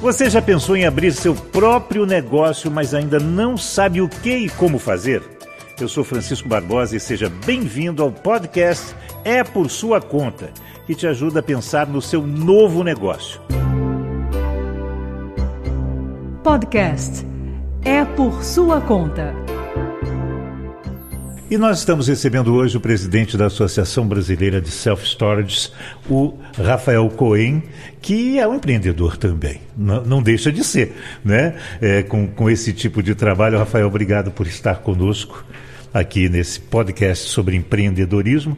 Você 0.00 0.30
já 0.30 0.40
pensou 0.40 0.74
em 0.78 0.86
abrir 0.86 1.12
seu 1.12 1.34
próprio 1.34 2.06
negócio, 2.06 2.70
mas 2.70 2.94
ainda 2.94 3.18
não 3.18 3.58
sabe 3.58 4.00
o 4.00 4.08
que 4.08 4.34
e 4.34 4.48
como 4.48 4.78
fazer? 4.78 5.22
Eu 5.78 5.90
sou 5.90 6.02
Francisco 6.02 6.48
Barbosa 6.48 6.96
e 6.96 7.00
seja 7.00 7.30
bem-vindo 7.44 8.02
ao 8.02 8.10
podcast 8.10 8.94
É 9.26 9.44
por 9.44 9.68
Sua 9.68 10.00
Conta, 10.00 10.52
que 10.86 10.94
te 10.94 11.06
ajuda 11.06 11.40
a 11.40 11.42
pensar 11.42 11.86
no 11.86 12.00
seu 12.00 12.26
novo 12.26 12.82
negócio. 12.82 13.42
Podcast 16.42 17.26
É 17.84 18.02
por 18.02 18.42
Sua 18.42 18.80
Conta. 18.80 19.34
E 21.50 21.58
nós 21.58 21.80
estamos 21.80 22.06
recebendo 22.06 22.54
hoje 22.54 22.76
o 22.76 22.80
presidente 22.80 23.36
da 23.36 23.46
Associação 23.46 24.06
Brasileira 24.06 24.60
de 24.60 24.70
Self 24.70 25.04
Storage, 25.04 25.72
o 26.08 26.34
Rafael 26.56 27.10
Cohen, 27.10 27.64
que 28.00 28.38
é 28.38 28.46
um 28.46 28.54
empreendedor 28.54 29.16
também. 29.16 29.60
Não, 29.76 30.00
não 30.04 30.22
deixa 30.22 30.52
de 30.52 30.62
ser, 30.62 30.94
né? 31.24 31.56
É, 31.80 32.04
com, 32.04 32.28
com 32.28 32.48
esse 32.48 32.72
tipo 32.72 33.02
de 33.02 33.16
trabalho. 33.16 33.58
Rafael, 33.58 33.88
obrigado 33.88 34.30
por 34.30 34.46
estar 34.46 34.76
conosco 34.76 35.44
aqui 35.92 36.28
nesse 36.28 36.60
podcast 36.60 37.28
sobre 37.28 37.56
empreendedorismo. 37.56 38.56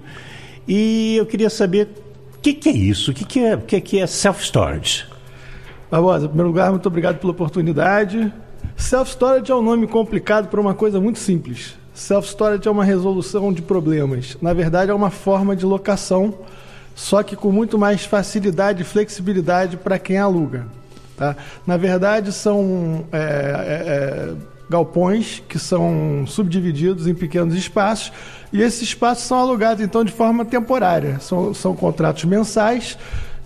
E 0.68 1.16
eu 1.16 1.24
queria 1.24 1.48
saber 1.48 1.88
o 2.37 2.40
que, 2.43 2.52
que, 2.52 2.68
é 2.68 2.73
isso? 2.73 3.12
O 3.12 3.15
que, 3.15 3.24
que 3.24 3.40
é, 3.40 3.56
que, 3.56 3.80
que 3.80 3.98
é 4.01 4.06
self 4.06 4.45
storage? 4.45 5.06
Barbosa, 5.90 6.27
em 6.27 6.29
primeiro 6.29 6.48
lugar, 6.48 6.70
muito 6.70 6.88
obrigado 6.88 7.18
pela 7.18 7.32
oportunidade. 7.32 8.30
Self 8.77 9.12
storage 9.12 9.51
é 9.51 9.54
um 9.54 9.62
nome 9.62 9.87
complicado 9.87 10.48
para 10.48 10.60
uma 10.60 10.74
coisa 10.74 11.01
muito 11.01 11.18
simples 11.18 11.80
Self-storage 11.95 12.66
é 12.66 12.70
uma 12.70 12.84
resolução 12.84 13.52
de 13.52 13.60
problemas. 13.60 14.37
Na 14.41 14.52
verdade, 14.52 14.91
é 14.91 14.95
uma 14.95 15.10
forma 15.10 15.55
de 15.55 15.66
locação, 15.66 16.34
só 16.95 17.23
que 17.23 17.37
com 17.37 17.52
muito 17.52 17.78
mais 17.78 18.05
facilidade 18.05 18.82
e 18.82 18.84
flexibilidade 18.84 19.77
para 19.77 19.98
quem 19.98 20.18
aluga. 20.18 20.66
Tá? 21.16 21.37
Na 21.66 21.76
verdade, 21.76 22.32
são 22.32 23.04
é, 23.13 23.18
é, 23.18 23.20
é, 23.20 24.35
galpões 24.70 25.43
que 25.48 25.59
são 25.59 26.24
subdivididos 26.26 27.07
em 27.07 27.15
pequenos 27.15 27.54
espaços 27.54 28.13
e 28.52 28.63
esses 28.63 28.82
espaços 28.82 29.24
são 29.24 29.38
alugados 29.38 29.85
então 29.85 30.02
de 30.02 30.13
forma 30.13 30.45
temporária. 30.45 31.18
São, 31.20 31.52
são 31.52 31.76
contratos 31.76 32.24
mensais, 32.24 32.96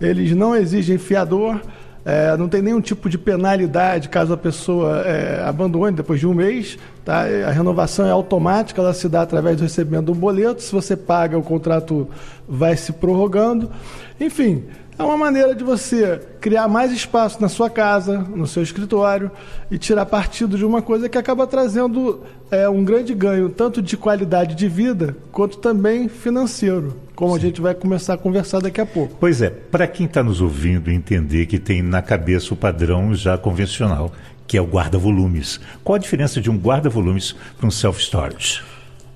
eles 0.00 0.32
não 0.32 0.54
exigem 0.54 0.98
fiador 0.98 1.60
é, 2.06 2.36
não 2.36 2.48
tem 2.48 2.62
nenhum 2.62 2.80
tipo 2.80 3.10
de 3.10 3.18
penalidade 3.18 4.08
caso 4.08 4.32
a 4.32 4.36
pessoa 4.36 5.02
é, 5.04 5.42
abandone 5.42 5.96
depois 5.96 6.20
de 6.20 6.26
um 6.28 6.32
mês. 6.32 6.78
Tá? 7.06 7.20
A 7.20 7.52
renovação 7.52 8.04
é 8.04 8.10
automática, 8.10 8.82
ela 8.82 8.92
se 8.92 9.08
dá 9.08 9.22
através 9.22 9.56
do 9.56 9.62
recebimento 9.62 10.06
de 10.06 10.10
um 10.10 10.20
boleto. 10.20 10.60
Se 10.60 10.72
você 10.72 10.96
paga, 10.96 11.38
o 11.38 11.42
contrato 11.42 12.08
vai 12.48 12.76
se 12.76 12.92
prorrogando. 12.92 13.70
Enfim, 14.18 14.64
é 14.98 15.04
uma 15.04 15.16
maneira 15.16 15.54
de 15.54 15.62
você 15.62 16.20
criar 16.40 16.66
mais 16.66 16.90
espaço 16.90 17.40
na 17.40 17.48
sua 17.48 17.70
casa, 17.70 18.18
no 18.18 18.44
seu 18.44 18.60
escritório 18.60 19.30
e 19.70 19.78
tirar 19.78 20.04
partido 20.04 20.58
de 20.58 20.64
uma 20.64 20.82
coisa 20.82 21.08
que 21.08 21.16
acaba 21.16 21.46
trazendo 21.46 22.22
é, 22.50 22.68
um 22.68 22.84
grande 22.84 23.14
ganho, 23.14 23.50
tanto 23.50 23.80
de 23.80 23.96
qualidade 23.96 24.56
de 24.56 24.66
vida 24.66 25.16
quanto 25.30 25.58
também 25.58 26.08
financeiro, 26.08 26.96
como 27.14 27.34
Sim. 27.34 27.38
a 27.38 27.40
gente 27.40 27.60
vai 27.60 27.74
começar 27.74 28.14
a 28.14 28.18
conversar 28.18 28.60
daqui 28.60 28.80
a 28.80 28.86
pouco. 28.86 29.14
Pois 29.20 29.40
é, 29.40 29.50
para 29.50 29.86
quem 29.86 30.06
está 30.06 30.24
nos 30.24 30.40
ouvindo 30.40 30.90
entender 30.90 31.46
que 31.46 31.60
tem 31.60 31.82
na 31.82 32.02
cabeça 32.02 32.52
o 32.52 32.56
padrão 32.56 33.14
já 33.14 33.38
convencional, 33.38 34.10
que 34.46 34.56
é 34.56 34.60
o 34.60 34.66
guarda-volumes. 34.66 35.60
Qual 35.82 35.96
a 35.96 35.98
diferença 35.98 36.40
de 36.40 36.50
um 36.50 36.56
guarda-volumes 36.56 37.34
para 37.58 37.66
um 37.66 37.70
self-storage? 37.70 38.62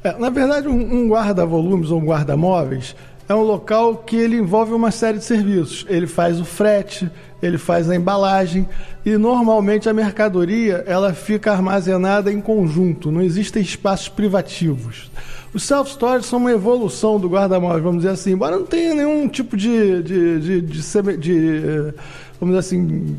É, 0.03 0.17
na 0.19 0.31
verdade, 0.31 0.67
um, 0.69 1.05
um 1.05 1.09
guarda-volumes 1.09 1.91
ou 1.91 2.01
um 2.01 2.05
guarda-móveis 2.05 2.97
é 3.29 3.35
um 3.35 3.43
local 3.43 3.99
que 3.99 4.17
ele 4.17 4.37
envolve 4.37 4.73
uma 4.73 4.91
série 4.91 5.19
de 5.19 5.25
serviços. 5.25 5.87
Ele 5.89 6.07
faz 6.07 6.41
o 6.41 6.45
frete, 6.45 7.09
ele 7.41 7.59
faz 7.59 7.89
a 7.89 7.95
embalagem 7.95 8.69
e 9.07 9.17
normalmente 9.17 9.89
a 9.89 9.93
mercadoria 9.93 10.83
ela 10.87 11.15
fica 11.15 11.53
armazenada 11.53 12.33
em 12.33 12.41
conjunto, 12.41 13.13
não 13.13 13.23
existem 13.23 13.63
espaços 13.63 14.09
privativos. 14.09 15.11
Os 15.55 15.63
self-storage 15.63 16.27
são 16.27 16.39
uma 16.39 16.51
evolução 16.51 17.21
do 17.21 17.29
guarda-móveis, 17.29 17.83
vamos 17.83 18.03
dizer 18.03 18.15
assim, 18.15 18.33
embora 18.33 18.57
não 18.57 18.67
tenha 18.67 18.95
nenhum 18.95 19.29
tipo 19.29 19.57
de, 19.57 20.03
de, 20.03 20.41
de, 20.41 20.61
de, 20.61 21.17
de 21.17 21.63
eh, 21.67 21.95
vamos 22.41 22.57
dizer 22.57 22.59
assim, 22.59 23.17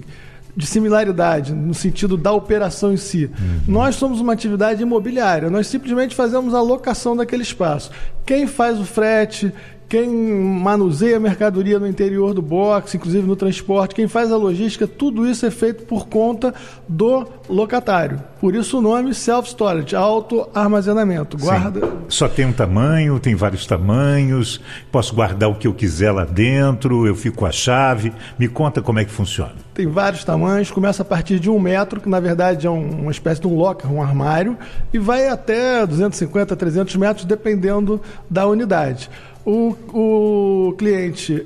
de 0.55 0.65
similaridade 0.65 1.53
no 1.53 1.73
sentido 1.73 2.17
da 2.17 2.31
operação 2.31 2.93
em 2.93 2.97
si. 2.97 3.25
Uhum. 3.25 3.59
Nós 3.67 3.95
somos 3.95 4.19
uma 4.19 4.33
atividade 4.33 4.81
imobiliária, 4.81 5.49
nós 5.49 5.67
simplesmente 5.67 6.15
fazemos 6.15 6.53
a 6.53 6.61
locação 6.61 7.15
daquele 7.15 7.43
espaço. 7.43 7.91
Quem 8.25 8.47
faz 8.47 8.79
o 8.79 8.85
frete, 8.85 9.53
quem 9.91 10.07
manuseia 10.07 11.17
a 11.17 11.19
mercadoria 11.19 11.77
no 11.77 11.85
interior 11.85 12.33
do 12.33 12.41
box, 12.41 12.95
inclusive 12.95 13.27
no 13.27 13.35
transporte, 13.35 13.93
quem 13.93 14.07
faz 14.07 14.31
a 14.31 14.37
logística, 14.37 14.87
tudo 14.87 15.29
isso 15.29 15.45
é 15.45 15.51
feito 15.51 15.83
por 15.83 16.07
conta 16.07 16.53
do 16.87 17.27
locatário. 17.49 18.23
Por 18.39 18.55
isso 18.55 18.77
o 18.77 18.81
nome 18.81 19.13
self-storage, 19.13 19.93
auto-armazenamento. 19.93 21.37
Guarda. 21.37 21.81
Sim. 21.81 21.91
Só 22.07 22.29
tem 22.29 22.45
um 22.45 22.53
tamanho, 22.53 23.19
tem 23.19 23.35
vários 23.35 23.65
tamanhos, 23.65 24.61
posso 24.89 25.13
guardar 25.13 25.49
o 25.49 25.55
que 25.55 25.67
eu 25.67 25.73
quiser 25.73 26.13
lá 26.13 26.23
dentro, 26.23 27.05
eu 27.05 27.13
fico 27.13 27.39
com 27.39 27.45
a 27.45 27.51
chave. 27.51 28.13
Me 28.39 28.47
conta 28.47 28.81
como 28.81 28.97
é 28.97 29.03
que 29.03 29.11
funciona. 29.11 29.55
Tem 29.73 29.87
vários 29.87 30.23
tamanhos, 30.23 30.71
começa 30.71 31.01
a 31.01 31.05
partir 31.05 31.37
de 31.37 31.49
um 31.49 31.59
metro, 31.59 31.99
que 31.99 32.07
na 32.07 32.19
verdade 32.19 32.65
é 32.65 32.69
um, 32.69 33.01
uma 33.01 33.11
espécie 33.11 33.41
de 33.41 33.47
um 33.47 33.55
locker, 33.55 33.91
um 33.91 34.01
armário, 34.01 34.57
e 34.93 34.97
vai 34.97 35.27
até 35.27 35.85
250, 35.85 36.55
300 36.55 36.95
metros, 36.95 37.25
dependendo 37.25 38.01
da 38.29 38.47
unidade. 38.47 39.09
O, 39.45 39.75
o 39.93 40.73
cliente 40.77 41.45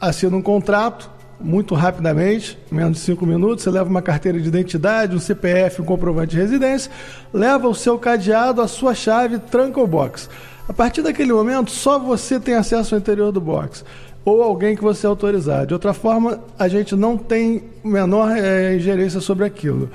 assina 0.00 0.36
um 0.36 0.42
contrato 0.42 1.10
muito 1.40 1.74
rapidamente, 1.74 2.58
menos 2.70 2.98
de 2.98 3.04
cinco 3.04 3.24
minutos, 3.24 3.64
você 3.64 3.70
leva 3.70 3.88
uma 3.88 4.02
carteira 4.02 4.38
de 4.38 4.46
identidade, 4.46 5.16
um 5.16 5.20
CPF, 5.20 5.80
um 5.80 5.84
comprovante 5.84 6.32
de 6.32 6.36
residência, 6.36 6.92
leva 7.32 7.66
o 7.66 7.74
seu 7.74 7.98
cadeado, 7.98 8.60
a 8.60 8.68
sua 8.68 8.94
chave, 8.94 9.38
tranca 9.38 9.80
o 9.80 9.86
box. 9.86 10.28
A 10.68 10.72
partir 10.72 11.02
daquele 11.02 11.32
momento, 11.32 11.70
só 11.70 11.98
você 11.98 12.38
tem 12.38 12.54
acesso 12.54 12.94
ao 12.94 13.00
interior 13.00 13.32
do 13.32 13.40
box 13.40 13.84
ou 14.24 14.42
alguém 14.42 14.76
que 14.76 14.82
você 14.82 15.06
autorizar. 15.06 15.66
De 15.66 15.72
outra 15.72 15.94
forma, 15.94 16.40
a 16.58 16.68
gente 16.68 16.94
não 16.94 17.16
tem 17.16 17.64
menor 17.82 18.36
é, 18.36 18.76
ingerência 18.76 19.20
sobre 19.20 19.44
aquilo. 19.46 19.90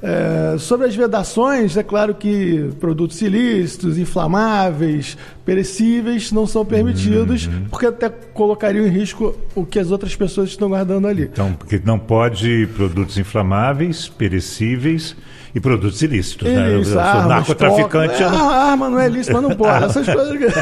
É, 0.00 0.56
sobre 0.58 0.86
as 0.86 0.94
vedações, 0.94 1.76
é 1.76 1.82
claro 1.82 2.14
que 2.14 2.70
produtos 2.78 3.20
ilícitos, 3.20 3.98
inflamáveis, 3.98 5.16
perecíveis 5.48 6.30
não 6.30 6.46
são 6.46 6.62
permitidos, 6.62 7.46
uhum. 7.46 7.64
porque 7.70 7.86
até 7.86 8.10
colocariam 8.10 8.86
em 8.86 8.90
risco 8.90 9.34
o 9.54 9.64
que 9.64 9.78
as 9.78 9.90
outras 9.90 10.14
pessoas 10.14 10.50
estão 10.50 10.68
guardando 10.68 11.08
ali. 11.08 11.22
Então, 11.22 11.54
porque 11.54 11.80
não 11.82 11.98
pode 11.98 12.68
produtos 12.76 13.16
inflamáveis, 13.16 14.10
perecíveis 14.10 15.16
e 15.54 15.60
produtos 15.60 16.02
ilícitos. 16.02 16.46
Isso, 16.46 16.56
né? 16.56 16.74
Eu, 16.74 16.84
sou 16.84 17.00
armas, 17.00 17.28
narcotraficante. 17.28 18.20
Não... 18.20 18.50
A 18.50 18.70
arma 18.70 18.90
não 18.90 18.98
é 18.98 19.06
ilícita, 19.06 19.32
mas 19.40 19.42
não 19.42 19.56
pode. 19.56 19.84
Essas 19.84 20.06
coisas. 20.12 20.54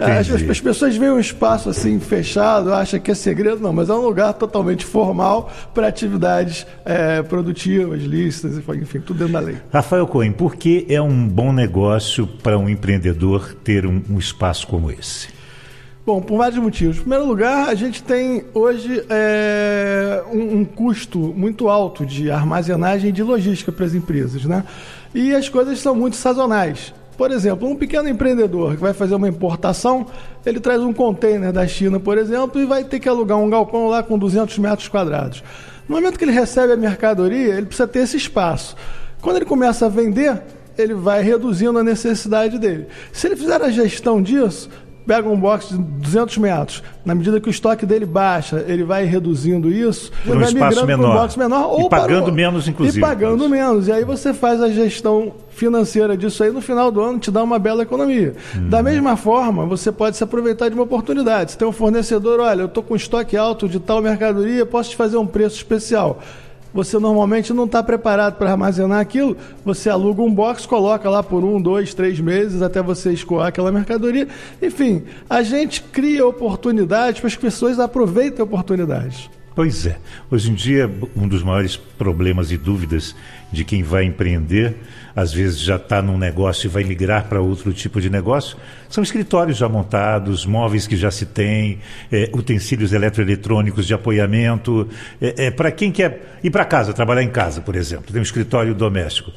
as, 0.00 0.50
as, 0.50 0.60
pessoas 0.60 0.96
veem 0.96 1.12
um 1.12 1.20
espaço 1.20 1.68
assim 1.68 2.00
fechado, 2.00 2.72
acham 2.72 2.98
que 3.00 3.10
é 3.10 3.14
segredo, 3.14 3.60
não, 3.60 3.72
mas 3.72 3.90
é 3.90 3.92
um 3.92 4.00
lugar 4.00 4.32
totalmente 4.34 4.84
formal 4.84 5.50
para 5.74 5.88
atividades 5.88 6.66
é, 6.84 7.22
produtivas, 7.22 8.02
lícitas, 8.02 8.56
enfim, 8.56 9.00
tudo 9.00 9.18
dentro 9.18 9.34
da 9.34 9.40
lei. 9.40 9.56
Rafael 9.72 10.06
Cohen, 10.06 10.32
por 10.32 10.56
que 10.56 10.86
é 10.88 11.00
um 11.00 11.28
bom 11.28 11.52
negócio 11.52 12.26
para 12.26 12.58
um 12.58 12.68
empreendedor 12.68 13.41
ter 13.64 13.86
um, 13.86 14.02
um 14.10 14.18
espaço 14.18 14.66
como 14.66 14.90
esse? 14.90 15.28
Bom, 16.04 16.20
por 16.20 16.38
vários 16.38 16.58
motivos. 16.58 16.96
Em 16.96 17.00
primeiro 17.00 17.24
lugar, 17.24 17.68
a 17.68 17.74
gente 17.76 18.02
tem 18.02 18.44
hoje 18.52 19.04
é, 19.08 20.20
um, 20.32 20.58
um, 20.58 20.64
custo 20.64 21.18
muito 21.18 21.68
alto 21.68 22.04
de 22.04 22.28
armazenagem 22.28 23.10
e 23.10 23.12
de 23.12 23.22
logística 23.22 23.70
para 23.70 23.86
as 23.86 23.94
empresas, 23.94 24.44
né? 24.44 24.64
E 25.14 25.32
as 25.32 25.48
coisas 25.48 25.78
são 25.78 25.94
muito 25.94 26.16
sazonais. 26.16 26.92
Por 27.16 27.30
exemplo, 27.30 27.68
um 27.68 27.76
pequeno 27.76 28.08
empreendedor 28.08 28.74
que 28.74 28.80
vai 28.80 28.92
fazer 28.92 29.14
uma 29.14 29.28
importação, 29.28 30.06
ele 30.44 30.58
traz 30.58 30.80
um 30.80 30.92
container 30.92 31.52
da 31.52 31.68
China, 31.68 32.00
por 32.00 32.18
exemplo, 32.18 32.60
e 32.60 32.66
vai 32.66 32.82
ter 32.82 32.98
que 32.98 33.08
alugar 33.08 33.38
um 33.38 33.48
galpão 33.48 33.86
lá 33.86 34.02
com 34.02 34.18
200 34.18 34.58
metros 34.58 34.88
quadrados. 34.88 35.44
No 35.88 35.94
momento 35.94 36.18
que 36.18 36.24
ele 36.24 36.32
recebe 36.32 36.72
a 36.72 36.76
mercadoria, 36.76 37.54
ele 37.54 37.66
precisa 37.66 37.86
ter 37.86 38.00
esse 38.00 38.16
espaço. 38.16 38.74
Quando 39.20 39.36
ele 39.36 39.44
começa 39.44 39.86
a 39.86 39.88
vender, 39.88 40.42
ele 40.76 40.94
vai 40.94 41.22
reduzindo 41.22 41.78
a 41.78 41.84
necessidade 41.84 42.58
dele. 42.58 42.86
Se 43.12 43.26
ele 43.26 43.36
fizer 43.36 43.60
a 43.60 43.70
gestão 43.70 44.22
disso, 44.22 44.68
pega 45.06 45.28
um 45.28 45.38
box 45.38 45.68
de 45.68 45.78
200 45.78 46.38
metros, 46.38 46.82
na 47.04 47.14
medida 47.14 47.40
que 47.40 47.48
o 47.48 47.50
estoque 47.50 47.84
dele 47.84 48.06
baixa, 48.06 48.64
ele 48.66 48.84
vai 48.84 49.04
reduzindo 49.04 49.68
isso, 49.68 50.12
ele 50.24 50.38
vai 50.38 50.52
migrando 50.52 50.86
para 50.86 50.96
um 50.96 51.12
box 51.14 51.36
menor 51.36 51.72
ou 51.72 51.86
e 51.86 51.88
pagando 51.88 52.28
o... 52.28 52.32
menos, 52.32 52.68
inclusive. 52.68 52.98
E 52.98 53.00
pagando 53.00 53.48
menos. 53.48 53.88
E 53.88 53.92
aí 53.92 54.04
você 54.04 54.32
faz 54.32 54.60
a 54.62 54.68
gestão 54.68 55.32
financeira 55.50 56.16
disso 56.16 56.42
aí, 56.42 56.50
no 56.50 56.60
final 56.60 56.90
do 56.90 57.00
ano 57.00 57.18
te 57.18 57.30
dá 57.30 57.42
uma 57.42 57.58
bela 57.58 57.82
economia. 57.82 58.34
Uhum. 58.54 58.68
Da 58.68 58.82
mesma 58.82 59.16
forma, 59.16 59.66
você 59.66 59.90
pode 59.90 60.16
se 60.16 60.24
aproveitar 60.24 60.68
de 60.68 60.74
uma 60.74 60.84
oportunidade. 60.84 61.52
Se 61.52 61.58
tem 61.58 61.66
um 61.66 61.72
fornecedor, 61.72 62.40
olha, 62.40 62.62
eu 62.62 62.66
estou 62.66 62.82
com 62.82 62.96
estoque 62.96 63.36
alto 63.36 63.68
de 63.68 63.78
tal 63.78 64.00
mercadoria, 64.00 64.64
posso 64.64 64.90
te 64.90 64.96
fazer 64.96 65.16
um 65.16 65.26
preço 65.26 65.56
especial 65.56 66.20
você 66.72 66.98
normalmente 66.98 67.52
não 67.52 67.64
está 67.64 67.82
preparado 67.82 68.36
para 68.36 68.50
armazenar 68.50 69.00
aquilo, 69.00 69.36
você 69.64 69.90
aluga 69.90 70.22
um 70.22 70.32
box, 70.32 70.66
coloca 70.66 71.08
lá 71.10 71.22
por 71.22 71.44
um, 71.44 71.60
dois, 71.60 71.94
três 71.94 72.18
meses 72.18 72.62
até 72.62 72.82
você 72.82 73.12
escoar 73.12 73.48
aquela 73.48 73.70
mercadoria. 73.70 74.28
Enfim, 74.60 75.04
a 75.28 75.42
gente 75.42 75.82
cria 75.82 76.26
oportunidades 76.26 77.20
para 77.20 77.28
as 77.28 77.36
pessoas 77.36 77.78
aproveitem 77.78 78.42
oportunidades. 78.42 79.30
Pois 79.54 79.84
é. 79.86 79.98
Hoje 80.30 80.50
em 80.50 80.54
dia, 80.54 80.90
um 81.14 81.28
dos 81.28 81.42
maiores 81.42 81.76
problemas 81.76 82.50
e 82.50 82.56
dúvidas 82.56 83.14
de 83.52 83.64
quem 83.64 83.82
vai 83.82 84.04
empreender, 84.04 84.76
às 85.14 85.30
vezes 85.30 85.60
já 85.60 85.76
está 85.76 86.00
num 86.00 86.16
negócio 86.16 86.66
e 86.66 86.70
vai 86.70 86.84
migrar 86.84 87.28
para 87.28 87.38
outro 87.38 87.70
tipo 87.72 88.00
de 88.00 88.08
negócio, 88.08 88.56
são 88.88 89.04
escritórios 89.04 89.58
já 89.58 89.68
montados, 89.68 90.46
móveis 90.46 90.86
que 90.86 90.96
já 90.96 91.10
se 91.10 91.26
tem, 91.26 91.80
é, 92.10 92.30
utensílios 92.32 92.94
eletroeletrônicos 92.94 93.86
de 93.86 93.92
apoiamento. 93.92 94.88
É, 95.20 95.46
é 95.46 95.50
para 95.50 95.70
quem 95.70 95.92
quer 95.92 96.38
ir 96.42 96.50
para 96.50 96.64
casa, 96.64 96.94
trabalhar 96.94 97.22
em 97.22 97.30
casa, 97.30 97.60
por 97.60 97.76
exemplo, 97.76 98.10
tem 98.10 98.20
um 98.20 98.24
escritório 98.24 98.74
doméstico 98.74 99.32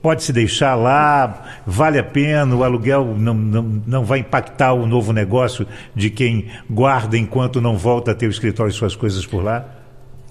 pode 0.00 0.22
se 0.24 0.32
deixar 0.32 0.74
lá, 0.74 1.60
vale 1.66 1.98
a 1.98 2.04
pena, 2.04 2.54
o 2.54 2.64
aluguel 2.64 3.14
não, 3.16 3.34
não, 3.34 3.82
não 3.86 4.04
vai 4.04 4.18
impactar 4.18 4.72
o 4.72 4.86
novo 4.86 5.12
negócio 5.12 5.66
de 5.94 6.10
quem 6.10 6.48
guarda 6.68 7.16
enquanto 7.16 7.60
não 7.60 7.76
volta 7.76 8.10
a 8.10 8.14
ter 8.14 8.26
o 8.26 8.30
escritório 8.30 8.70
e 8.70 8.74
suas 8.74 8.96
coisas 8.96 9.24
por 9.24 9.42
lá? 9.42 9.64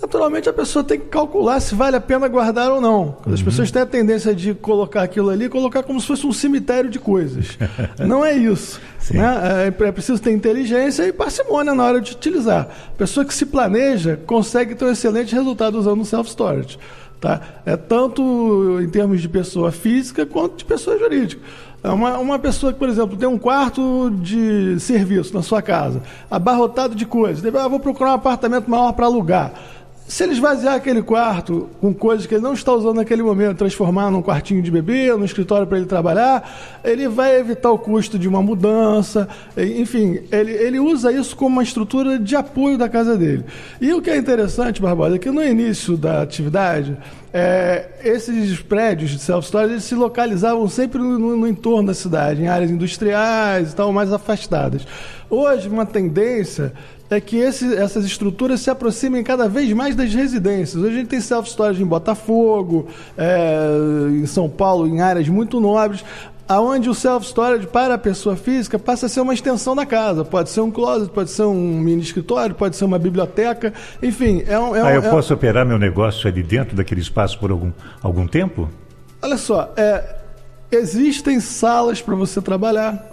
Naturalmente 0.01 0.49
a 0.49 0.53
pessoa 0.53 0.83
tem 0.83 0.99
que 0.99 1.05
calcular 1.05 1.59
se 1.59 1.75
vale 1.75 1.95
a 1.95 2.01
pena 2.01 2.27
guardar 2.27 2.71
ou 2.71 2.81
não. 2.81 3.17
As 3.25 3.39
uhum. 3.39 3.45
pessoas 3.45 3.69
têm 3.69 3.83
a 3.83 3.85
tendência 3.85 4.33
de 4.33 4.55
colocar 4.55 5.03
aquilo 5.03 5.29
ali, 5.29 5.47
colocar 5.47 5.83
como 5.83 6.01
se 6.01 6.07
fosse 6.07 6.25
um 6.25 6.33
cemitério 6.33 6.89
de 6.89 6.97
coisas. 6.97 7.57
não 7.99 8.25
é 8.25 8.33
isso. 8.33 8.81
Né? 9.11 9.67
É, 9.79 9.87
é 9.87 9.91
preciso 9.91 10.19
ter 10.19 10.31
inteligência 10.31 11.03
e 11.03 11.13
parcimônia 11.13 11.75
na 11.75 11.83
hora 11.83 12.01
de 12.01 12.13
utilizar. 12.13 12.67
A 12.93 12.97
pessoa 12.97 13.23
que 13.23 13.33
se 13.33 13.45
planeja 13.45 14.19
consegue 14.25 14.73
ter 14.73 14.85
um 14.85 14.91
excelente 14.91 15.35
resultado 15.35 15.77
usando 15.77 16.01
o 16.01 16.05
self-storage. 16.05 16.79
Tá? 17.21 17.39
É 17.67 17.77
tanto 17.77 18.79
em 18.81 18.89
termos 18.89 19.21
de 19.21 19.29
pessoa 19.29 19.71
física 19.71 20.25
quanto 20.25 20.57
de 20.57 20.65
pessoa 20.65 20.97
jurídica. 20.97 21.39
É 21.83 21.89
uma, 21.89 22.17
uma 22.17 22.39
pessoa 22.39 22.73
que, 22.73 22.79
por 22.79 22.89
exemplo, 22.89 23.15
tem 23.15 23.29
um 23.29 23.37
quarto 23.37 24.09
de 24.09 24.79
serviço 24.79 25.31
na 25.31 25.43
sua 25.43 25.61
casa, 25.61 26.01
abarrotado 26.29 26.95
de 26.95 27.05
coisas. 27.05 27.43
Ah, 27.55 27.67
vou 27.67 27.79
procurar 27.79 28.11
um 28.11 28.15
apartamento 28.15 28.69
maior 28.69 28.91
para 28.93 29.05
alugar. 29.05 29.53
Se 30.11 30.25
ele 30.25 30.33
esvaziar 30.33 30.75
aquele 30.75 31.01
quarto 31.01 31.69
com 31.79 31.93
coisas 31.93 32.25
que 32.25 32.35
ele 32.35 32.43
não 32.43 32.51
está 32.51 32.73
usando 32.73 32.97
naquele 32.97 33.23
momento, 33.23 33.59
transformar 33.59 34.11
num 34.11 34.21
quartinho 34.21 34.61
de 34.61 34.69
bebê, 34.69 35.09
num 35.13 35.23
escritório 35.23 35.65
para 35.65 35.77
ele 35.77 35.87
trabalhar, 35.87 36.81
ele 36.83 37.07
vai 37.07 37.39
evitar 37.39 37.71
o 37.71 37.79
custo 37.79 38.19
de 38.19 38.27
uma 38.27 38.41
mudança. 38.41 39.29
Enfim, 39.55 40.19
ele, 40.29 40.51
ele 40.51 40.79
usa 40.81 41.13
isso 41.13 41.33
como 41.33 41.55
uma 41.55 41.63
estrutura 41.63 42.19
de 42.19 42.35
apoio 42.35 42.77
da 42.77 42.89
casa 42.89 43.17
dele. 43.17 43.45
E 43.79 43.93
o 43.93 44.01
que 44.01 44.09
é 44.09 44.17
interessante, 44.17 44.81
Barbosa, 44.81 45.15
é 45.15 45.17
que 45.17 45.31
no 45.31 45.41
início 45.41 45.95
da 45.95 46.21
atividade, 46.21 46.97
é, 47.33 47.91
esses 48.03 48.61
prédios 48.61 49.11
de 49.11 49.19
self-storage 49.19 49.79
se 49.79 49.95
localizavam 49.95 50.67
sempre 50.67 50.99
no, 50.99 51.17
no, 51.17 51.37
no, 51.37 51.47
entorno 51.47 51.87
da 51.87 51.93
cidade, 51.93 52.41
em 52.41 52.49
áreas 52.49 52.69
industriais 52.69 53.71
e 53.71 53.75
tal, 53.77 53.93
mais 53.93 54.11
afastadas. 54.11 54.85
Hoje, 55.29 55.69
uma 55.69 55.85
tendência 55.85 56.73
é 57.11 57.19
que 57.19 57.37
esse, 57.37 57.75
essas 57.75 58.05
estruturas 58.05 58.61
se 58.61 58.69
aproximem 58.69 59.21
cada 59.21 59.49
vez 59.49 59.71
mais 59.73 59.95
das 59.95 60.13
residências. 60.13 60.81
Hoje 60.81 60.95
a 60.95 60.99
gente 60.99 61.09
tem 61.09 61.19
self-storage 61.19 61.83
em 61.83 61.85
Botafogo, 61.85 62.87
é, 63.17 63.67
em 64.11 64.25
São 64.25 64.49
Paulo, 64.49 64.87
em 64.87 65.01
áreas 65.01 65.27
muito 65.27 65.59
nobres, 65.59 66.05
aonde 66.47 66.89
o 66.89 66.93
self-storage 66.93 67.67
para 67.67 67.95
a 67.95 67.97
pessoa 67.97 68.37
física 68.37 68.79
passa 68.79 69.07
a 69.07 69.09
ser 69.09 69.19
uma 69.19 69.33
extensão 69.33 69.75
da 69.75 69.85
casa. 69.85 70.23
Pode 70.23 70.49
ser 70.49 70.61
um 70.61 70.71
closet, 70.71 71.11
pode 71.11 71.29
ser 71.31 71.43
um 71.43 71.81
mini 71.81 72.01
escritório, 72.01 72.55
pode 72.55 72.77
ser 72.77 72.85
uma 72.85 72.97
biblioteca, 72.97 73.73
enfim. 74.01 74.43
É 74.47 74.57
um, 74.57 74.73
é 74.73 74.81
um, 74.81 74.85
ah, 74.85 74.93
eu 74.93 75.03
é 75.03 75.09
posso 75.09 75.33
operar 75.33 75.65
meu 75.65 75.77
negócio 75.77 76.29
ali 76.29 76.41
dentro 76.41 76.77
daquele 76.77 77.01
espaço 77.01 77.37
por 77.37 77.51
algum, 77.51 77.73
algum 78.01 78.25
tempo? 78.25 78.69
Olha 79.21 79.37
só, 79.37 79.73
é, 79.75 80.15
existem 80.71 81.41
salas 81.41 82.01
para 82.01 82.15
você 82.15 82.41
trabalhar 82.41 83.10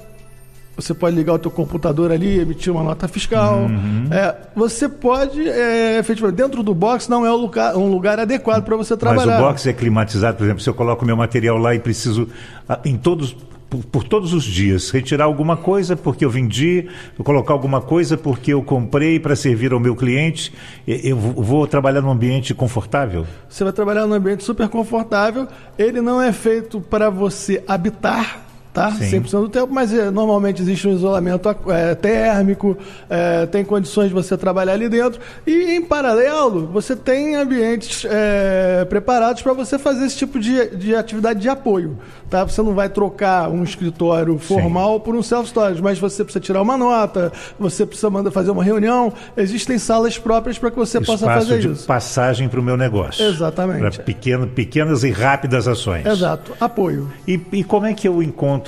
você 0.79 0.95
pode 0.95 1.17
ligar 1.17 1.35
o 1.35 1.39
teu 1.41 1.51
computador 1.51 2.13
ali, 2.13 2.39
emitir 2.39 2.73
uma 2.73 2.85
nota 2.85 3.09
fiscal. 3.09 3.63
Uhum. 3.63 4.07
É, 4.13 4.35
você 4.55 4.89
pode, 4.89 5.49
é, 5.49 5.99
efetivamente, 5.99 6.37
dentro 6.37 6.63
do 6.63 6.73
box 6.73 7.09
não 7.09 7.27
é 7.27 7.33
um 7.33 7.37
lugar, 7.37 7.77
um 7.77 7.91
lugar 7.91 8.21
adequado 8.21 8.65
para 8.65 8.77
você 8.77 8.97
trabalhar. 8.97 9.27
Mas 9.27 9.41
o 9.41 9.43
box 9.43 9.67
é 9.67 9.73
climatizado, 9.73 10.39
por 10.39 10.45
exemplo, 10.45 10.63
se 10.63 10.71
eu 10.71 10.75
coloco 10.75 11.05
meu 11.05 11.17
material 11.17 11.59
lá 11.59 11.75
e 11.75 11.81
preciso, 11.81 12.29
ah, 12.69 12.79
em 12.85 12.97
todos, 12.97 13.37
por, 13.69 13.85
por, 13.87 14.05
todos 14.05 14.33
os 14.33 14.45
dias, 14.45 14.89
retirar 14.91 15.25
alguma 15.25 15.57
coisa 15.57 15.97
porque 15.97 16.25
eu 16.25 16.31
vendi, 16.31 16.89
colocar 17.25 17.53
alguma 17.53 17.81
coisa 17.81 18.17
porque 18.17 18.53
eu 18.53 18.63
comprei 18.63 19.19
para 19.19 19.35
servir 19.35 19.73
ao 19.73 19.81
meu 19.81 19.97
cliente, 19.97 20.55
eu 20.87 21.17
vou 21.17 21.67
trabalhar 21.67 22.01
num 22.01 22.11
ambiente 22.11 22.55
confortável? 22.55 23.27
Você 23.49 23.65
vai 23.65 23.73
trabalhar 23.73 24.07
num 24.07 24.15
ambiente 24.15 24.45
super 24.45 24.69
confortável. 24.69 25.49
Ele 25.77 26.01
não 26.01 26.23
é 26.23 26.33
feito 26.33 26.81
para 26.81 27.11
você 27.11 27.65
habitar 27.67 28.48
tá? 28.79 28.93
Sim. 28.93 29.21
100% 29.21 29.41
do 29.41 29.49
tempo, 29.49 29.73
mas 29.73 29.93
é, 29.93 30.11
normalmente 30.11 30.63
existe 30.63 30.87
um 30.87 30.93
isolamento 30.93 31.49
é, 31.69 31.95
térmico, 31.95 32.77
é, 33.11 33.47
tem 33.47 33.65
condições 33.65 34.09
de 34.09 34.15
você 34.15 34.37
trabalhar 34.37 34.75
ali 34.75 34.89
dentro. 34.89 35.21
E, 35.47 35.77
em 35.77 35.83
paralelo, 35.83 36.67
você 36.67 36.95
tem 36.95 37.35
ambientes 37.35 38.07
é, 38.09 38.85
preparados 38.89 39.43
para 39.43 39.53
você 39.53 39.79
fazer 39.79 40.07
esse 40.07 40.17
tipo 40.17 40.39
de, 40.39 40.77
de 40.77 40.95
atividade 40.95 41.41
de 41.41 41.49
apoio. 41.49 41.99
Tá? 42.31 42.45
Você 42.45 42.63
não 42.63 42.75
vai 42.75 42.89
trocar 42.89 43.49
um 43.49 43.65
escritório 43.65 44.39
formal 44.39 44.95
Sim. 44.95 45.01
por 45.01 45.15
um 45.17 45.23
self-storage, 45.23 45.83
mas 45.83 45.99
você 45.99 46.23
precisa 46.23 46.41
tirar 46.41 46.63
uma 46.63 46.77
nota, 46.77 47.33
você 47.59 47.87
precisa 47.87 48.11
mandar 48.11 48.31
fazer 48.31 48.51
uma 48.51 48.63
reunião. 48.63 49.13
Existem 49.37 49.79
salas 49.79 50.19
próprias 50.19 50.59
para 50.59 50.71
que 50.71 50.77
você 50.77 50.99
Espaço 50.99 51.25
possa 51.25 51.35
fazer 51.35 51.61
de 51.61 51.69
isso. 51.73 51.87
passagem 51.87 52.49
para 52.49 52.61
o 52.61 52.63
meu 52.63 52.77
negócio. 52.77 53.25
Exatamente. 53.25 53.81
Para 53.81 54.05
pequeno, 54.05 54.47
pequenas 54.47 55.05
e 55.05 55.11
rápidas 55.11 55.67
ações. 55.67 56.05
Exato. 56.05 56.53
Apoio. 56.61 57.11
E, 57.27 57.41
e 57.53 57.65
como 57.65 57.87
é 57.87 57.95
que 57.95 58.07
eu 58.07 58.23
encontro 58.23 58.68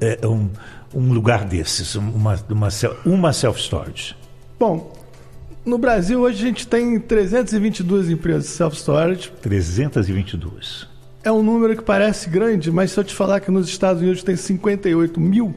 é, 0.00 0.26
um, 0.26 0.48
um 0.94 1.12
lugar 1.12 1.44
desses, 1.44 1.94
uma, 1.94 2.38
uma, 2.48 2.68
uma 3.04 3.32
self-storage? 3.32 4.16
Bom, 4.58 4.92
no 5.64 5.78
Brasil 5.78 6.20
hoje 6.20 6.42
a 6.42 6.46
gente 6.48 6.66
tem 6.66 6.98
322 6.98 8.10
empresas 8.10 8.44
de 8.44 8.50
self-storage. 8.50 9.32
322 9.42 10.98
é 11.28 11.32
um 11.32 11.42
número 11.42 11.76
que 11.76 11.82
parece 11.82 12.28
grande, 12.30 12.70
mas 12.70 12.92
se 12.92 12.98
eu 12.98 13.04
te 13.04 13.14
falar 13.14 13.40
que 13.40 13.50
nos 13.50 13.68
Estados 13.68 14.00
Unidos 14.00 14.22
tem 14.22 14.34
58 14.34 15.20
mil, 15.20 15.54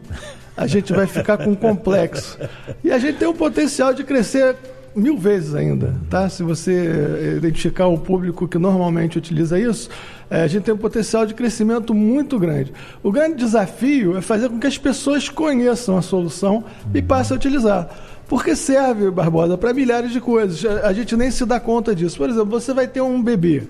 a 0.55 0.67
gente 0.67 0.91
vai 0.91 1.07
ficar 1.07 1.37
com 1.37 1.51
um 1.51 1.55
complexo. 1.55 2.37
E 2.83 2.91
a 2.91 2.99
gente 2.99 3.17
tem 3.17 3.27
um 3.27 3.33
potencial 3.33 3.93
de 3.93 4.03
crescer 4.03 4.55
mil 4.95 5.17
vezes 5.17 5.55
ainda, 5.55 5.95
tá? 6.09 6.27
Se 6.29 6.43
você 6.43 7.35
identificar 7.37 7.87
o 7.87 7.97
público 7.97 8.47
que 8.47 8.57
normalmente 8.57 9.17
utiliza 9.17 9.59
isso, 9.59 9.89
é, 10.29 10.43
a 10.43 10.47
gente 10.47 10.63
tem 10.63 10.73
um 10.73 10.77
potencial 10.77 11.25
de 11.25 11.33
crescimento 11.33 11.93
muito 11.93 12.39
grande. 12.39 12.71
O 13.03 13.11
grande 13.11 13.35
desafio 13.35 14.17
é 14.17 14.21
fazer 14.21 14.49
com 14.49 14.59
que 14.59 14.67
as 14.67 14.77
pessoas 14.77 15.27
conheçam 15.27 15.97
a 15.97 16.01
solução 16.01 16.63
e 16.93 17.01
passem 17.01 17.35
a 17.35 17.37
utilizar. 17.37 17.89
Porque 18.31 18.55
serve, 18.55 19.11
Barbosa, 19.11 19.57
para 19.57 19.73
milhares 19.73 20.09
de 20.09 20.21
coisas. 20.21 20.63
A 20.85 20.93
gente 20.93 21.17
nem 21.17 21.29
se 21.29 21.45
dá 21.45 21.59
conta 21.59 21.93
disso. 21.93 22.15
Por 22.15 22.29
exemplo, 22.29 22.49
você 22.49 22.73
vai 22.73 22.87
ter 22.87 23.01
um 23.01 23.21
bebê. 23.21 23.63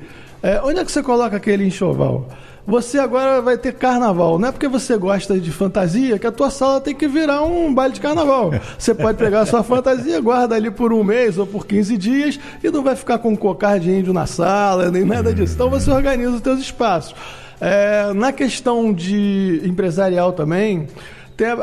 É, 0.43 0.61
onde 0.63 0.79
é 0.79 0.85
que 0.85 0.91
você 0.91 1.01
coloca 1.01 1.35
aquele 1.35 1.65
enxoval? 1.65 2.29
Você 2.67 2.99
agora 2.99 3.41
vai 3.41 3.57
ter 3.57 3.73
carnaval. 3.73 4.37
Não 4.37 4.49
é 4.49 4.51
porque 4.51 4.67
você 4.67 4.95
gosta 4.97 5.39
de 5.39 5.51
fantasia 5.51 6.19
que 6.19 6.27
a 6.27 6.31
tua 6.31 6.51
sala 6.51 6.79
tem 6.79 6.93
que 6.93 7.07
virar 7.07 7.41
um 7.41 7.73
baile 7.73 7.95
de 7.95 8.01
carnaval. 8.01 8.51
Você 8.77 8.93
pode 8.93 9.17
pegar 9.17 9.39
a 9.39 9.45
sua 9.47 9.63
fantasia, 9.63 10.21
guarda 10.21 10.53
ali 10.53 10.69
por 10.69 10.93
um 10.93 11.03
mês 11.03 11.39
ou 11.39 11.47
por 11.47 11.65
15 11.65 11.97
dias 11.97 12.39
e 12.63 12.69
não 12.69 12.83
vai 12.83 12.95
ficar 12.95 13.17
com 13.17 13.29
um 13.29 13.35
cocar 13.35 13.79
de 13.79 13.89
índio 13.89 14.13
na 14.13 14.27
sala, 14.27 14.91
nem 14.91 15.03
nada 15.03 15.33
disso. 15.33 15.55
Então 15.55 15.71
você 15.71 15.89
organiza 15.89 16.35
os 16.35 16.41
teus 16.41 16.59
espaços. 16.59 17.15
É, 17.59 18.13
na 18.13 18.31
questão 18.31 18.93
de 18.93 19.59
empresarial 19.65 20.33
também, 20.33 20.87
tem, 21.41 21.47
a, 21.47 21.55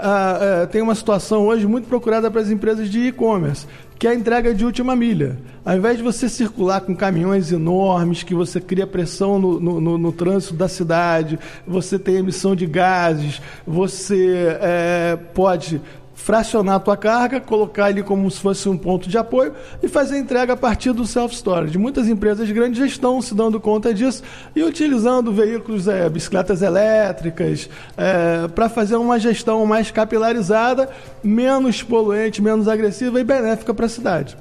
a, 0.63 0.67
tem 0.67 0.83
uma 0.83 0.95
situação 0.97 1.47
hoje 1.47 1.65
muito 1.65 1.87
procurada 1.87 2.29
para 2.29 2.41
as 2.41 2.51
empresas 2.51 2.91
de 2.91 2.99
e-commerce 3.07 3.65
que 3.97 4.07
é 4.07 4.11
a 4.11 4.15
entrega 4.15 4.55
de 4.55 4.65
última 4.65 4.95
milha. 4.95 5.39
Ao 5.65 5.77
invés 5.77 5.97
de 5.97 6.05
você 6.05 6.29
circular 6.29 6.81
com 6.81 6.95
caminhões 6.95 7.51
enormes, 7.51 8.23
que 8.23 8.33
você 8.33 8.61
cria 8.61 8.87
pressão 8.87 9.41
no, 9.41 9.59
no, 9.59 9.81
no, 9.81 9.99
no 9.99 10.13
trânsito 10.13 10.55
da 10.55 10.69
cidade, 10.69 11.37
você 11.67 11.99
tem 11.99 12.15
emissão 12.15 12.55
de 12.55 12.65
gases, 12.65 13.43
você 13.67 14.57
é, 14.61 15.19
pode 15.35 15.81
fracionar 16.19 16.75
a 16.75 16.81
tua 16.81 16.97
carga, 16.97 17.41
colocar 17.41 17.87
ali 17.87 18.03
como 18.03 18.29
se 18.31 18.41
fosse 18.41 18.69
um 18.69 18.77
ponto 18.77 19.09
de 19.09 19.17
apoio 19.17 19.55
e 19.83 19.89
fazer 19.89 20.19
entrega 20.19 20.53
a 20.53 20.57
partir 20.57 20.93
do 20.93 21.07
self-storage. 21.07 21.79
Muitas 21.79 22.09
empresas 22.09 22.51
grandes 22.51 22.79
já 22.79 22.87
estão 22.87 23.23
se 23.23 23.35
dando 23.35 23.59
conta 23.61 23.95
disso 23.95 24.23
e 24.55 24.63
utilizando 24.63 25.33
veículos, 25.33 25.87
é, 25.87 26.09
bicicletas 26.11 26.61
elétricas, 26.61 27.71
é, 27.97 28.49
para 28.49 28.69
fazer 28.69 28.97
uma 28.97 29.19
gestão 29.19 29.65
mais 29.65 29.91
capilarizada, 29.91 30.91
menos 31.23 31.83
poluente, 31.83 32.43
menos 32.43 32.69
agressiva 32.69 33.19
e 33.21 33.25
benéfica 33.25 33.73
para 33.73 33.87
a 33.87 33.89
cidade. 33.89 34.37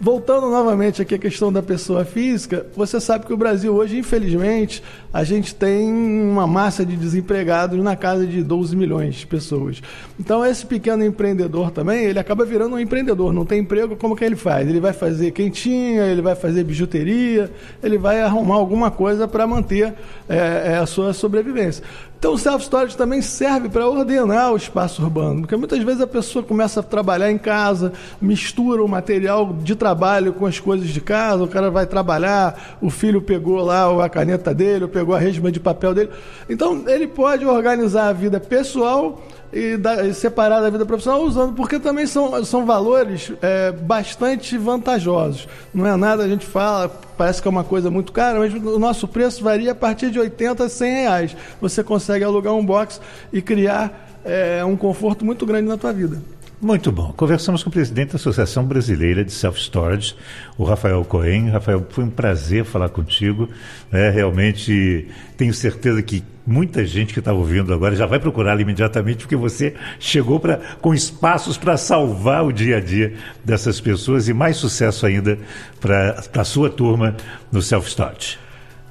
Voltando 0.00 0.50
novamente 0.50 1.00
aqui 1.00 1.14
à 1.14 1.18
questão 1.18 1.52
da 1.52 1.62
pessoa 1.62 2.04
física, 2.04 2.66
você 2.74 3.00
sabe 3.00 3.26
que 3.26 3.32
o 3.32 3.36
Brasil 3.36 3.72
hoje, 3.72 3.96
infelizmente, 3.96 4.82
a 5.12 5.22
gente 5.22 5.54
tem 5.54 5.88
uma 5.92 6.48
massa 6.48 6.84
de 6.84 6.96
desempregados 6.96 7.78
na 7.78 7.94
casa 7.94 8.26
de 8.26 8.42
12 8.42 8.74
milhões 8.74 9.14
de 9.14 9.26
pessoas. 9.26 9.80
Então, 10.18 10.44
esse 10.44 10.66
pequeno 10.66 11.04
empreendedor 11.04 11.70
também, 11.70 12.04
ele 12.06 12.18
acaba 12.18 12.44
virando 12.44 12.74
um 12.74 12.78
empreendedor. 12.78 13.32
Não 13.32 13.46
tem 13.46 13.60
emprego, 13.60 13.94
como 13.94 14.16
que 14.16 14.24
ele 14.24 14.34
faz? 14.34 14.68
Ele 14.68 14.80
vai 14.80 14.92
fazer 14.92 15.30
quentinha, 15.30 16.02
ele 16.06 16.20
vai 16.20 16.34
fazer 16.34 16.64
bijuteria, 16.64 17.48
ele 17.80 17.96
vai 17.96 18.20
arrumar 18.20 18.56
alguma 18.56 18.90
coisa 18.90 19.28
para 19.28 19.46
manter 19.46 19.94
é, 20.28 20.76
a 20.76 20.86
sua 20.86 21.12
sobrevivência. 21.12 21.84
Então 22.24 22.32
o 22.32 22.38
self-storage 22.38 22.96
também 22.96 23.20
serve 23.20 23.68
para 23.68 23.86
ordenar 23.86 24.50
o 24.50 24.56
espaço 24.56 25.02
urbano, 25.02 25.42
porque 25.42 25.58
muitas 25.58 25.78
vezes 25.80 26.00
a 26.00 26.06
pessoa 26.06 26.42
começa 26.42 26.80
a 26.80 26.82
trabalhar 26.82 27.30
em 27.30 27.36
casa, 27.36 27.92
mistura 28.18 28.82
o 28.82 28.88
material 28.88 29.52
de 29.52 29.76
trabalho 29.76 30.32
com 30.32 30.46
as 30.46 30.58
coisas 30.58 30.88
de 30.88 31.02
casa, 31.02 31.44
o 31.44 31.48
cara 31.48 31.70
vai 31.70 31.84
trabalhar, 31.84 32.78
o 32.80 32.88
filho 32.88 33.20
pegou 33.20 33.62
lá 33.62 34.02
a 34.02 34.08
caneta 34.08 34.54
dele, 34.54 34.88
pegou 34.88 35.14
a 35.14 35.18
resma 35.18 35.52
de 35.52 35.60
papel 35.60 35.92
dele. 35.92 36.08
Então 36.48 36.84
ele 36.86 37.06
pode 37.06 37.44
organizar 37.44 38.08
a 38.08 38.12
vida 38.14 38.40
pessoal 38.40 39.20
e, 39.54 39.76
da, 39.76 40.04
e 40.04 40.12
separar 40.12 40.60
da 40.60 40.68
vida 40.68 40.84
profissional 40.84 41.22
usando, 41.22 41.54
porque 41.54 41.78
também 41.78 42.06
são, 42.06 42.44
são 42.44 42.66
valores 42.66 43.32
é, 43.40 43.70
bastante 43.70 44.58
vantajosos. 44.58 45.48
Não 45.72 45.86
é 45.86 45.94
nada, 45.96 46.24
a 46.24 46.28
gente 46.28 46.44
fala, 46.44 46.88
parece 47.16 47.40
que 47.40 47.46
é 47.46 47.50
uma 47.50 47.62
coisa 47.62 47.88
muito 47.88 48.12
cara, 48.12 48.40
mas 48.40 48.52
o 48.52 48.78
nosso 48.80 49.06
preço 49.06 49.44
varia 49.44 49.70
a 49.70 49.74
partir 49.74 50.10
de 50.10 50.18
80 50.18 50.64
a 50.64 50.68
100 50.68 50.92
reais. 50.92 51.36
Você 51.60 51.84
consegue 51.84 52.24
alugar 52.24 52.52
um 52.52 52.66
box 52.66 53.00
e 53.32 53.40
criar 53.40 54.18
é, 54.24 54.64
um 54.64 54.76
conforto 54.76 55.24
muito 55.24 55.46
grande 55.46 55.68
na 55.68 55.76
tua 55.76 55.92
vida. 55.92 56.20
Muito 56.64 56.90
bom. 56.90 57.12
Conversamos 57.14 57.62
com 57.62 57.68
o 57.68 57.72
presidente 57.72 58.12
da 58.12 58.16
Associação 58.16 58.64
Brasileira 58.64 59.22
de 59.22 59.30
Self-Storage, 59.30 60.16
o 60.56 60.64
Rafael 60.64 61.04
Cohen. 61.04 61.50
Rafael, 61.50 61.86
foi 61.90 62.04
um 62.04 62.08
prazer 62.08 62.64
falar 62.64 62.88
contigo. 62.88 63.50
É, 63.92 64.08
realmente 64.08 65.06
tenho 65.36 65.52
certeza 65.52 66.02
que 66.02 66.24
muita 66.46 66.82
gente 66.86 67.12
que 67.12 67.18
estava 67.18 67.36
ouvindo 67.36 67.74
agora 67.74 67.94
já 67.94 68.06
vai 68.06 68.18
procurá-lo 68.18 68.62
imediatamente, 68.62 69.18
porque 69.18 69.36
você 69.36 69.74
chegou 70.00 70.40
pra, 70.40 70.58
com 70.80 70.94
espaços 70.94 71.58
para 71.58 71.76
salvar 71.76 72.42
o 72.42 72.50
dia 72.50 72.78
a 72.78 72.80
dia 72.80 73.12
dessas 73.44 73.78
pessoas 73.78 74.26
e 74.30 74.32
mais 74.32 74.56
sucesso 74.56 75.04
ainda 75.04 75.38
para 75.78 76.24
a 76.34 76.44
sua 76.44 76.70
turma 76.70 77.14
no 77.52 77.60
Self-Storage. 77.60 78.38